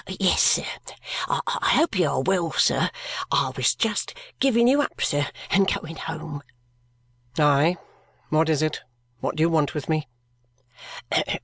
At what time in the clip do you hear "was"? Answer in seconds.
3.55-3.75